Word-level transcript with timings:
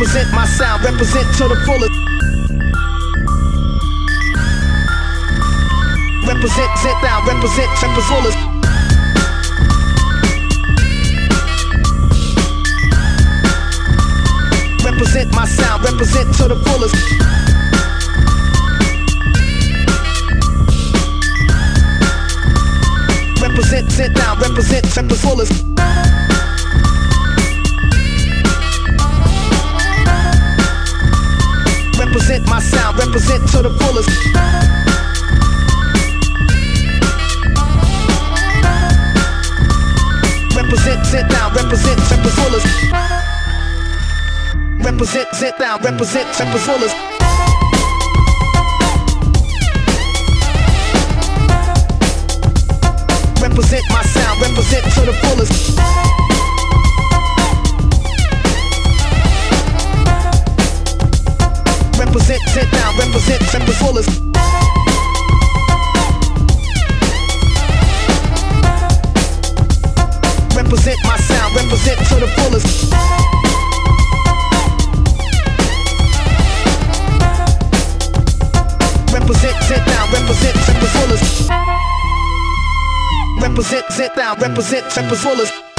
Represent 0.00 0.32
my 0.32 0.46
sound, 0.46 0.82
represent 0.82 1.26
to 1.36 1.46
the 1.46 1.56
fullest. 1.66 1.92
Represent, 6.26 6.78
sit 6.78 6.96
down, 7.02 7.26
represent, 7.26 7.68
represent 7.76 8.00
fullest. 8.08 8.38
Represent 14.86 15.34
my 15.34 15.44
sound, 15.44 15.84
represent 15.84 16.34
to 16.36 16.48
the 16.48 16.56
fullest. 16.64 16.96
Represent, 23.42 23.92
sit 23.92 24.14
down, 24.14 24.38
represent, 24.38 24.86
represent 24.86 25.16
fullest. 25.16 26.19
Represent 32.10 32.44
my 32.48 32.58
sound, 32.58 32.98
represent 32.98 33.48
to 33.50 33.62
the 33.62 33.70
fullest. 33.70 34.08
Represent, 40.56 41.06
sit 41.06 41.28
down, 41.28 41.54
represent, 41.54 42.00
represent 42.10 42.30
fullest. 42.34 42.66
Represent, 44.84 45.28
sit 45.34 45.56
down, 45.56 45.82
represent, 45.82 46.26
represent 46.34 46.58
fullest. 46.58 46.96
Represent 53.40 53.84
my 53.90 54.02
sound, 54.02 54.40
represent 54.42 54.84
to 54.94 55.00
the 55.02 55.12
fullest. 55.22 55.69
Represent, 83.60 83.92
sit 83.92 84.14
down, 84.14 84.38
represent, 84.38 84.90
represent 84.90 85.16
fullest. 85.16 85.69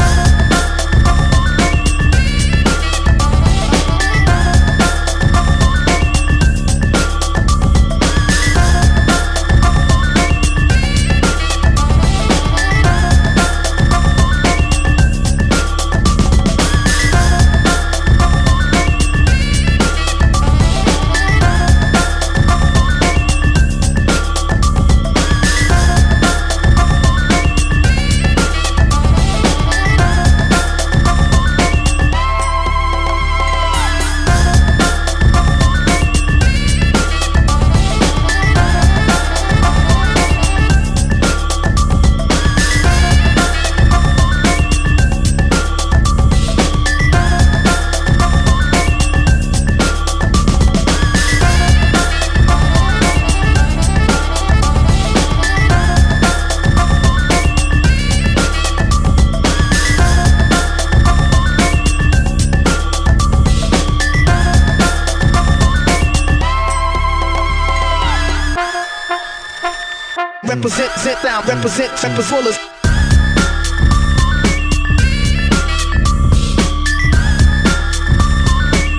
Represent, 70.51 70.91
sit 70.99 71.17
down, 71.23 71.45
represent, 71.47 71.91
mm. 71.93 72.01
represent 72.01 72.23
fullest. 72.23 72.59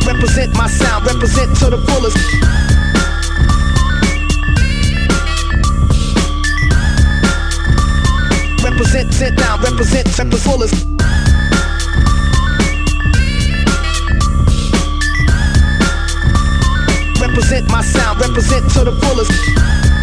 Represent 0.06 0.56
my 0.56 0.66
sound, 0.66 1.04
represent 1.04 1.54
to 1.58 1.68
the 1.68 1.76
fullest. 1.88 2.16
Represent, 8.64 9.12
sit 9.12 9.36
down, 9.36 9.60
represent, 9.60 10.08
represent 10.08 10.38
fullest. 10.38 10.74
Represent 17.20 17.68
my 17.68 17.82
sound, 17.82 18.20
represent 18.22 18.70
to 18.70 18.84
the 18.84 18.98
fullest. 19.02 20.01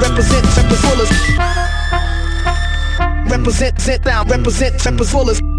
Represent, 0.00 0.46
represent 0.56 0.76
fullest. 0.76 1.12
Represent, 3.30 3.80
sit 3.80 4.02
down, 4.02 4.28
represent, 4.28 4.80
represent 4.80 5.04
fullest. 5.04 5.55